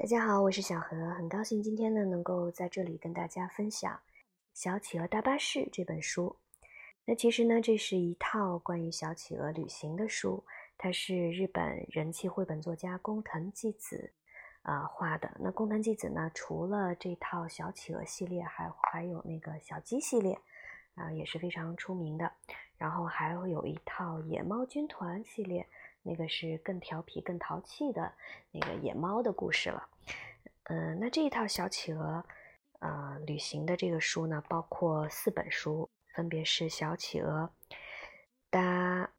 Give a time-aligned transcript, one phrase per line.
[0.00, 3.92] 大家好，我是小何，很高兴今天呢能够在这里跟大家分享
[4.54, 6.34] 《小企鹅大巴士》这本书。
[7.04, 10.42] 那其实呢，这是一套关于小企鹅旅行的书，
[10.78, 14.10] 它是日本人气绘本作家工藤纪子
[14.62, 15.30] 啊画的。
[15.38, 20.38] 那工藤纪子呢，除了这套小企鹅系列，还还有那个小鸡系列
[20.94, 22.32] 啊，也是非常出名的。
[22.78, 25.66] 然后还会有一套野猫军团系列。
[26.02, 28.12] 那个是更调皮、更淘气的
[28.50, 29.88] 那个野猫的故事了。
[30.64, 32.24] 嗯，那这一套小企鹅，
[32.78, 37.50] 呃，旅行的这个书呢，包括四本书，分别是小企鹅
[38.48, 39.10] 搭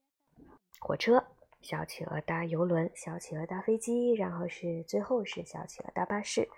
[0.79, 1.23] 火车、
[1.61, 6.49] 小企鹅搭游轮、小企鹅搭飞机，然后是最后是小企鹅搭巴士。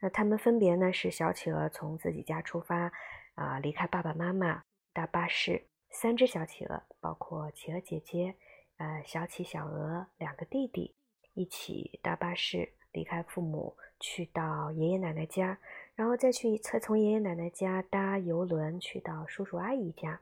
[0.00, 2.92] 那他们分别呢是小企鹅从自己家出发，
[3.34, 4.62] 啊，离开爸爸妈妈
[4.92, 8.36] 搭巴士，三只小企鹅，包括企鹅姐姐。
[8.78, 10.94] 呃，小企小鹅两个弟弟
[11.32, 15.58] 一起搭巴士离开父母，去到爷爷奶奶家，
[15.94, 20.20] 然后再去再从爷爷奶奶家搭游轮去到叔叔阿姨家，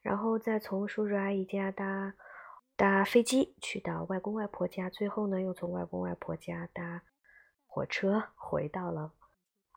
[0.00, 2.14] 然后再从叔叔阿姨家搭
[2.76, 7.02] 搭飞机去到外公外婆家，最后呢又从外公外婆家搭
[7.66, 9.12] 火车回到了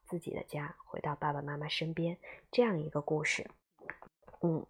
[0.05, 2.17] 自己的家，回到爸爸妈妈身边，
[2.51, 3.49] 这样一个故事，
[4.41, 4.63] 嗯。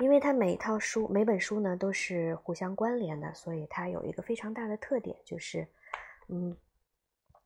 [0.00, 5.66] 因为它每一套书、每本书呢都是互相关联的，所以它有一个非常大的特点，就是，
[6.28, 6.56] 嗯，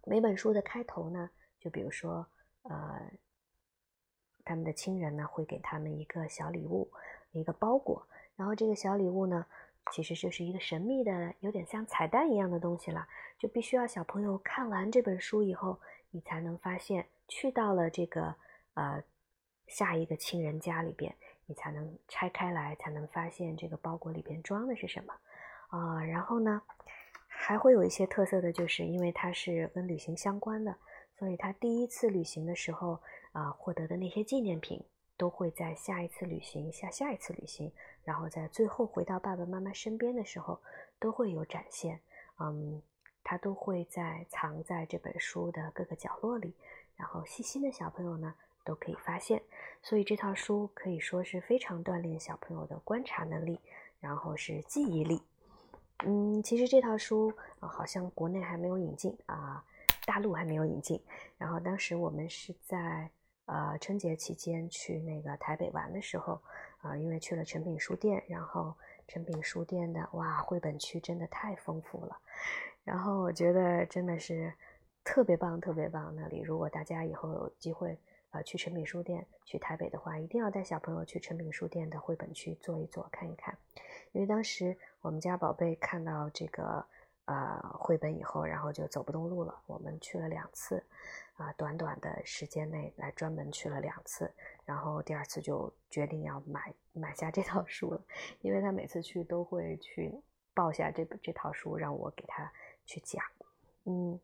[0.05, 2.27] 每本书的开头呢，就比如说，
[2.65, 3.11] 呃，
[4.45, 6.93] 他们的亲人呢会给他们一个小礼物，
[7.31, 9.47] 一个包裹，然后这个小礼物呢，
[9.91, 18.35] 其实就是一个神秘的，有点像彩蛋一样的东西了，就必须要小朋友看完这本书以后，你才能发现去到了这个
[18.75, 19.03] 呃
[19.69, 21.17] 下一个亲人家里边。
[21.53, 25.13] 你才能拆开来，才能发现这个包裹里边装的是什么
[25.69, 26.03] 啊？
[26.03, 26.63] 然后呢，
[27.29, 30.75] 还会有一些特色的，就是因为它是跟旅行相关的，
[31.19, 32.99] 所以他第一次旅行的时候
[33.33, 34.83] 啊，获得的那些纪念品，
[35.19, 37.71] 都会在下一次旅行、下下一次旅行，
[38.03, 40.59] 然后在最后回到爸爸妈妈身边的时候，
[40.99, 42.01] 都会有展现。
[42.39, 42.81] 嗯，
[43.23, 46.55] 他都会在藏在这本书的各个角落里，
[46.97, 48.35] 然后细心的小朋友呢。
[48.65, 49.43] 都可以发现，
[49.83, 53.59] 所以这套书可以说是非常锻炼小朋友的观察能力，
[54.01, 55.21] 然后是记忆力。
[56.05, 59.65] 嗯，其实这套书，好像国内还没有引进啊，
[60.05, 61.01] 大陆还没有引进。
[61.39, 63.11] 然后当时我们是在
[63.47, 66.41] 呃春节期间去那个台北玩的时候
[66.81, 68.75] 啊，因为去了诚品书店，然后
[69.07, 72.17] 诚品书店的哇绘本区真的太丰富了，
[72.85, 74.53] 然后我觉得真的是
[75.05, 76.15] 特别棒，特别棒。
[76.17, 77.99] 那里如果大家以后有机会。
[78.33, 83.57] 呃，去诚品书店，去台北的话，一定要带小朋友去诚品书店的绘本区坐一坐，看一看。
[84.13, 86.87] 因为当时我们家宝贝看到这个
[87.27, 89.63] 呃绘本以后，然后就走不动路了。
[89.67, 90.83] 我们去了两次，
[91.35, 94.33] 啊，短短的时间内来专门去了两次，
[94.65, 98.03] 然后第二次就决定要买买下这套书了，
[98.41, 100.11] 因为他每次去都会去
[100.55, 102.51] 抱下这这套书，让我给他
[102.87, 103.23] 去讲，
[103.85, 104.19] 嗯，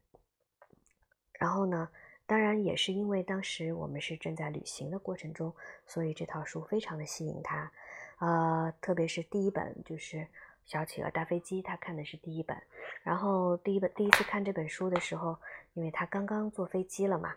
[1.33, 1.91] 然后呢？
[2.29, 5.51] 当然也是因为当时我们是正在旅行的过程中，
[5.87, 7.73] 所以这套书非常的吸引他，
[8.19, 10.19] 呃，特别是第一本就是
[10.67, 12.55] 《小企鹅大飞机》，他看的是第一本。
[13.03, 15.39] 然后第一本第一次看这本书的时候，
[15.73, 17.35] 因为他刚刚坐飞机了嘛，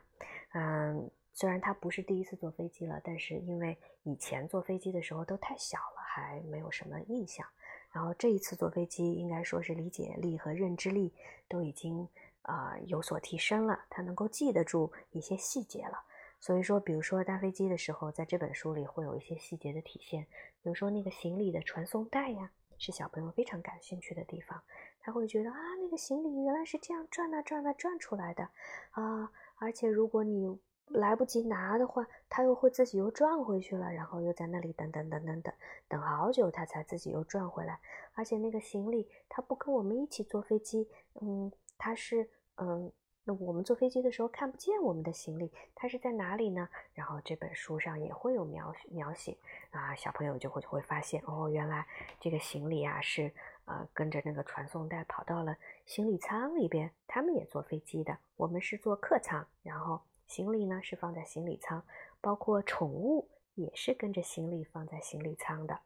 [0.52, 7.48] 嗯，虽然他不是第一次坐飞机了，但是因为以前坐飞机的时候都太小了，还没有什么印象。
[7.94, 11.14] 然后这一次坐飞机，应该说是理解力和认知力
[11.48, 12.10] 都已经。
[12.44, 16.04] 啊，有所提升了，他能够记得住一些细节了。
[16.40, 20.24] 所以说，比如说搭飞机的时候，在这本书里会有一些细节的体现。
[20.64, 24.60] 比如说那个行李的传送带呀，是小朋友非常感兴趣的地方。
[25.02, 28.50] 他会觉得啊，那个行李原来是这样转啊转啊转出来的
[28.92, 29.32] 啊！
[29.58, 35.54] 而且如果你来不及拿的话，他又会自己又转回去了，然后又在那里等等等等等
[35.88, 37.80] 等好久，他才自己又转回来。
[38.14, 40.90] 而且那个行李，他不跟我们一起坐飞机，
[41.22, 41.52] 嗯。
[41.84, 42.92] 它是，嗯，
[43.24, 46.70] 那我们坐飞机的时候看不见我们的行李，它是在哪里呢？
[46.94, 49.36] 然后这本书上也会有描描写
[49.72, 51.88] 啊，小朋友就会就会发现，哦，原来
[52.20, 53.32] 这个行李啊是，
[53.66, 55.58] 呃，跟着那个传送带跑到了
[55.88, 56.92] 行李舱里边。
[57.08, 61.84] 他们也坐飞机的，我们是坐客舱，然后行李呢是放在行李舱，
[62.22, 65.80] 包括宠物也是跟着行李放在行李舱的。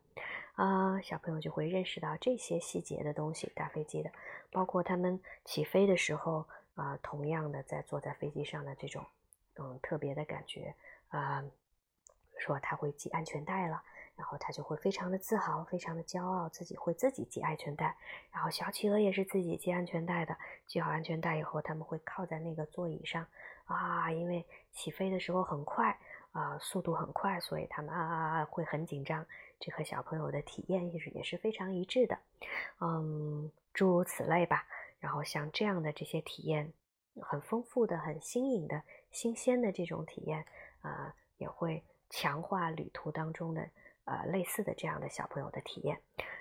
[0.56, 3.52] 啊，小朋友就会认识到这些细节的东西。
[3.54, 4.10] 搭飞机的，
[4.52, 9.06] 包括他们起飞的时候啊，同样的在坐在飞机上的这种
[9.56, 10.74] 嗯特别的感觉
[11.10, 11.44] 啊，
[12.38, 13.84] 说他会系安全带了，
[14.16, 17.98] 然后他就会非常的自豪，非常的骄傲，自己会自己系安全带。
[18.32, 20.38] 然后小企鹅也是自己系安全带的，
[20.68, 23.28] 系好安全带以后，他们会靠在那个座椅上
[23.66, 26.00] 啊，因为起飞的时候很快
[26.36, 29.26] 啊，速度很快，所以他们啊啊啊会很紧张。
[29.58, 32.20] 这和小朋友的体验也是也是非常一致的，
[32.82, 34.68] 嗯，诸如此类吧。
[35.00, 36.74] 然后像这样的这些体验，
[37.22, 40.46] 很丰富的、很新颖的、新鲜的这种体验
[40.82, 43.70] 啊，也会强化旅途当中的。
[44.08, 46.00] 呃，类似的这样的小朋友的体验。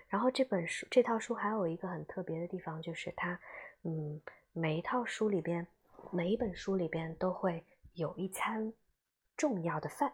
[0.08, 3.40] 然后这本书这套书还有一个很特别的地方，就是它，
[3.84, 4.20] 嗯，
[4.52, 5.66] 每一套书里边，
[6.10, 7.64] 每一本书里边都会
[7.94, 8.70] 有一餐
[9.36, 10.12] 重要的饭。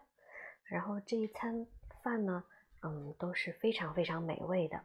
[0.63, 1.65] 然后这一餐
[2.03, 2.43] 饭呢，
[2.81, 4.79] 嗯，都是非常非常美味的。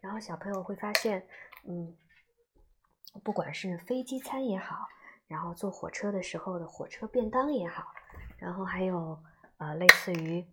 [0.00, 1.26] 然后小朋友会发现，
[1.64, 1.96] 嗯，
[3.22, 4.86] 不管是飞机餐也好，
[5.26, 7.92] 然后坐火车的时候的火车便当也好，
[8.38, 9.18] 然后还有
[9.58, 10.46] 呃，类似于。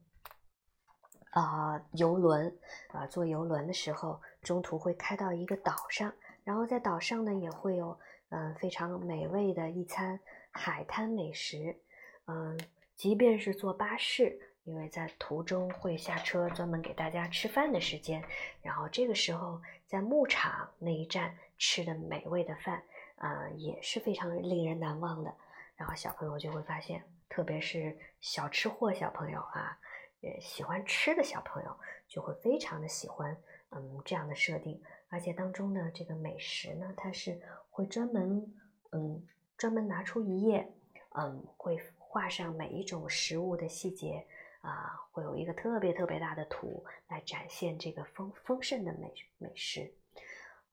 [1.31, 2.55] 啊，游轮
[2.89, 6.13] 啊，坐游轮的时候，中途会开到一个岛上，
[6.43, 7.99] 然后在岛上呢，也会有
[8.29, 10.19] 嗯非常美味的一餐
[10.51, 11.81] 海滩美食。
[12.27, 12.55] 嗯，
[12.95, 18.23] 即便是坐巴士，因为在途中会下车专门给大家吃饭的时间，
[18.61, 22.83] 然后这个时候在牧场那一站吃的美味的饭，
[23.15, 25.33] 啊，也是非常令人难忘的。
[25.75, 29.79] 然后小朋友就会发现，特别是小吃货小朋友啊。
[30.21, 33.35] 呃喜欢吃的小朋友就会非常的喜欢，
[33.71, 38.53] 嗯，这样的设定，而且当中的这个美食呢，它是会专门，
[38.93, 39.21] 嗯，
[39.57, 40.71] 专门拿出一页，
[41.09, 41.77] 嗯，会
[42.13, 44.23] 画上每一种食物的细节，
[44.61, 49.91] 啊，会有一个特别特别大的图来展现这个丰丰盛的美美食，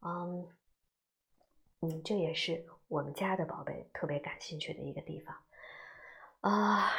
[0.02, 0.46] 嗯，
[1.80, 5.34] 嗯，这也是我们家的宝贝特别感兴趣的一个地方，
[6.42, 6.90] 啊。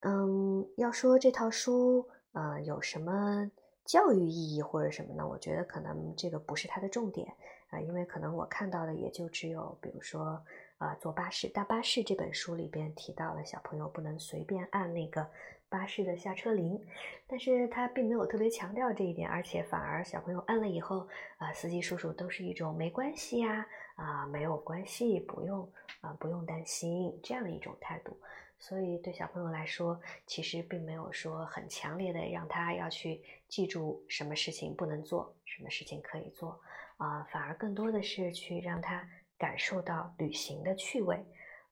[0.00, 3.50] 嗯，要说这套书，呃，有什么
[3.86, 5.26] 教育意义或者什么呢？
[5.26, 7.34] 我觉得可能这个不是它的重点
[7.70, 10.44] 啊，因为可能我看到的也就只有，比如说，
[10.78, 15.26] 啊，坐巴士，大巴士这本书里边提到了小朋友不能随便按那个
[15.70, 16.78] 巴士的下车铃，
[17.26, 21.08] 但是他并没有特别强调这一点，而且反而小朋友按了以后，
[21.38, 25.66] 啊，司机叔叔都是一种没关系呀，啊，没有关系，不用
[26.02, 28.14] 啊，不用担心这样的一种态度。
[28.58, 36.60] 所以对小朋友来说，其实并没有说很强烈的让他要去记住什么事情不能做，什么事情可以做，
[36.98, 39.06] 啊，反而更多的是去让他
[39.38, 41.24] 感受到旅行的趣味。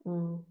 [0.05, 0.45] 嗯，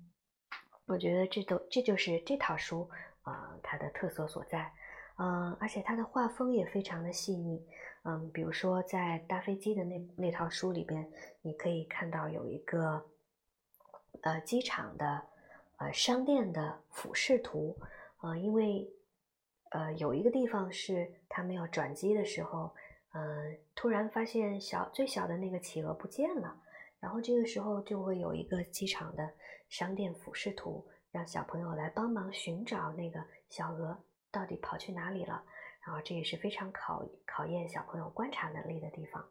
[0.86, 2.90] 我觉得这都这就是这套书
[3.22, 4.72] 啊它的特色所在。
[5.18, 7.66] 嗯，而且它的画风也非常的细腻。
[8.04, 11.10] 嗯，比如说在搭飞机的那那套书里边，
[11.42, 13.06] 你可以看到有一个
[14.22, 15.30] 呃机场的。
[15.78, 17.76] 呃，商店的俯视图，
[18.22, 18.88] 呃，因为
[19.72, 22.74] 呃有一个地方是他们要转机的时候，
[23.14, 26.56] 嗯，突然发现小最小的那个企鹅不见了，
[27.04, 29.30] 然后这个时候就会有一个机场的
[29.68, 34.02] 商店俯视图，让小朋友来帮忙寻找那个小鹅
[34.32, 35.44] 到底跑去哪里了，
[35.86, 39.22] 然后这也是非常考考验小朋友观察能力的地方，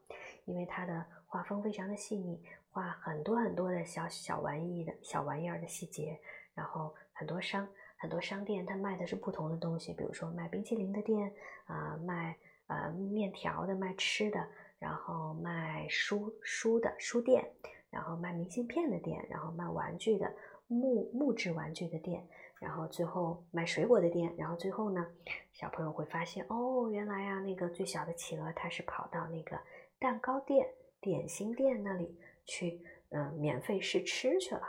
[0.44, 6.20] 因为它的画风非常的细腻，画很多很多的小小玩意的小玩意儿的细节。
[6.54, 7.66] 然后很多商
[7.96, 11.32] 很多商店，它卖的是不同的东西，比如说卖冰淇淋的店
[11.64, 12.36] 啊，卖
[12.66, 14.46] 呃面条的，卖吃的，
[14.82, 17.48] 然后卖书书的书店，
[17.89, 20.34] 然后卖明信片的店，然后卖玩具的
[20.67, 22.27] 木木质玩具的店，
[22.58, 25.06] 然后最后卖水果的店，然后最后呢，
[25.53, 29.56] 小朋友会发现哦，原来呀，那个最小的企鹅它是跑到那个
[30.01, 30.69] 蛋糕店、
[31.01, 34.62] 点心店那里去，嗯，免费试吃去了。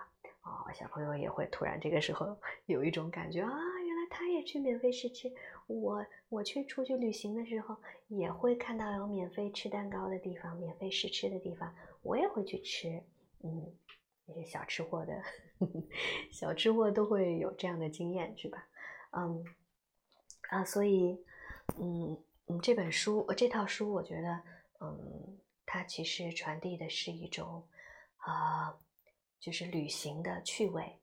[0.44, 3.50] 哦，小朋友也会突然这个时候有一种感觉啊，
[4.44, 5.32] 去免费试吃。
[5.68, 13.02] 我我去出去旅行的时候，也会看到有免费吃蛋糕的地方，免费试吃的地方，我也会去吃。
[13.44, 13.74] 嗯，
[14.26, 15.22] 那些小吃货的
[16.32, 18.68] 小吃货都会有这样的经验，是吧？
[19.12, 19.44] 嗯
[20.50, 21.24] 啊，所以
[21.80, 24.42] 嗯嗯，这本书这套书，我觉得
[24.82, 27.68] 嗯，它其实传递的是一种
[28.18, 28.78] 啊。
[29.40, 30.98] 就是旅行的趣味，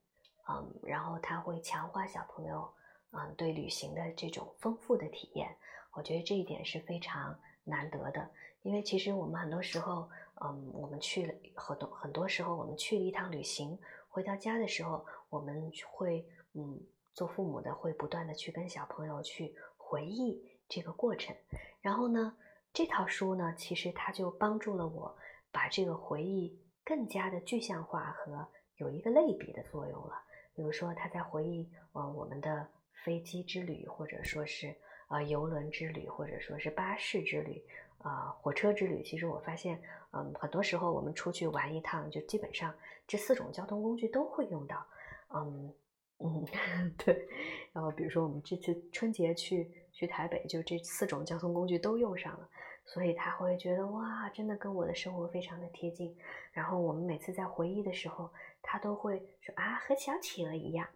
[0.48, 2.72] 嗯，然后它会强化小朋友，
[3.12, 5.56] 嗯，对旅行的这种丰富的体验。
[5.92, 8.30] 我觉得这一点是非常难得的，
[8.62, 10.08] 因为其实我们很多时候，
[10.42, 16.80] 嗯，我们去了很多很多时候，我们去了一趟旅行，回到家的时候，我们会，嗯，
[17.12, 21.34] 做父母的会不断的去跟小朋友去回忆这个过程。
[21.80, 22.36] 然后呢，
[22.72, 25.16] 这套书呢，其实它就帮助了我
[25.50, 26.58] 把这个回忆。
[26.82, 30.22] 更加的具象化和有一个类比的作用了。
[30.56, 32.66] 比如说，他在回忆呃我们的
[33.04, 34.74] 飞机之旅，或者说是
[35.08, 37.62] 啊游轮之旅，或者说是巴士之旅，
[37.98, 39.02] 啊火车之旅。
[39.02, 39.80] 其实我发现，
[40.12, 42.74] 嗯，很多时候我们出去玩一趟，就基本上
[43.06, 44.86] 这四种交通工具都会用到。
[45.34, 45.74] 嗯
[46.18, 46.46] 嗯，
[46.98, 47.28] 对。
[47.72, 52.48] 然后比如说我们这次春节去去台北，就这四种交通工具都用上了。
[52.86, 56.16] 所以他会觉得哇，真的跟我的生活非常的贴近。
[56.50, 58.28] 然后我们每次在回忆的时候，
[58.60, 60.88] 他都会说啊，和小企鹅一样。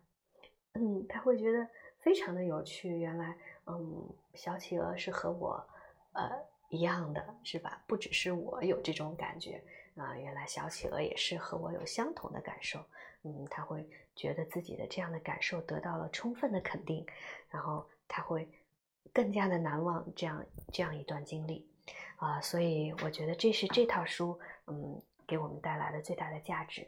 [0.73, 1.69] 嗯，他会觉得
[2.05, 2.99] 非常的有趣。
[2.99, 3.35] 原来，
[3.65, 5.67] 嗯，小企鹅是和我
[6.13, 6.31] 呃
[6.69, 7.83] 一样的，是吧？
[7.87, 9.65] 不只是我有这种感觉
[9.97, 12.79] 啊，原来小企鹅也是和我有相同的感受。
[13.23, 17.07] 嗯，他会觉得自己的这样的感受得到了充分的肯定，
[17.49, 18.47] 然后他会
[19.11, 21.67] 更加的难忘这样这样一段经历。
[22.17, 26.87] 啊，所以我觉得这是这套书，嗯，给我们带来的最大的价值，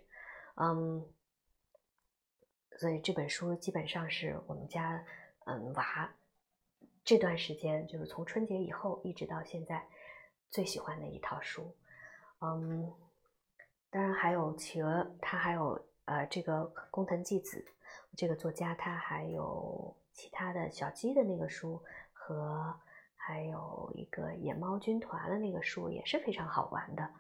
[0.56, 1.02] 嗯，
[2.76, 5.04] 所以这本书基本上是我们家，
[5.47, 6.11] 嗯，娃
[7.04, 9.87] 这段时间，就是从春节以后一直到现在
[10.50, 11.75] 最喜欢的一套书，
[12.40, 12.92] 嗯，
[13.90, 17.64] 当然还有企鹅，他还有呃这个工藤纪子
[18.16, 22.78] 这个作家，他还有其他的小鸡的那个书和。
[23.18, 27.11] 还有一个野猫军团的那个书也是非常好玩的，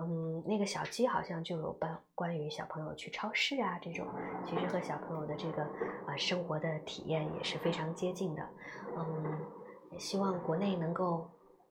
[0.00, 4.06] 嗯，那个小鸡好像就有关关于小朋友去超市啊这种，
[4.46, 5.62] 其实和小朋友的这个
[6.06, 8.48] 啊生活的体验也是非常接近的，
[8.96, 11.28] 嗯，希望国内能够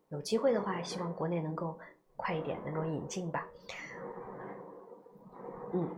[0.10, 1.80] 有机会的话，希望国内能够
[2.18, 3.48] 快一点能够引进吧，
[5.72, 5.90] 嗯，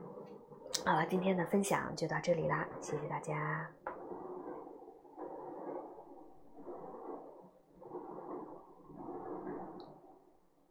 [0.85, 3.69] 好了，今天的分享就到这里啦，谢谢大家。